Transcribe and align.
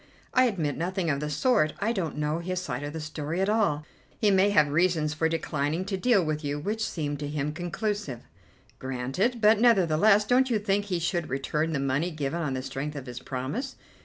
"I 0.33 0.45
admit 0.45 0.77
nothing 0.77 1.11
of 1.11 1.19
the 1.19 1.29
sort: 1.29 1.73
I 1.79 1.91
don't 1.91 2.17
know 2.17 2.39
his 2.39 2.59
side 2.59 2.81
of 2.81 2.91
the 2.91 2.99
story 2.99 3.39
at 3.39 3.49
all. 3.49 3.85
He 4.19 4.31
may 4.31 4.49
have 4.49 4.69
reasons 4.69 5.13
for 5.13 5.29
declining 5.29 5.85
to 5.85 5.95
deal 5.95 6.25
with 6.25 6.43
you, 6.43 6.57
which 6.57 6.83
seem 6.89 7.17
to 7.17 7.27
him 7.27 7.53
conclusive." 7.53 8.21
"Granted. 8.79 9.39
But 9.41 9.59
nevertheless, 9.59 10.25
don't 10.25 10.49
you 10.49 10.57
think 10.57 10.85
he 10.85 10.97
should 10.97 11.29
return 11.29 11.71
the 11.73 11.79
money 11.79 12.09
given 12.09 12.41
on 12.41 12.55
the 12.55 12.63
strength 12.63 12.95
of 12.95 13.05
his 13.05 13.19
promise?" 13.19 13.75